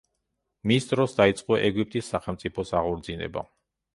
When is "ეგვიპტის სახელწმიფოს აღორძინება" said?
1.67-3.45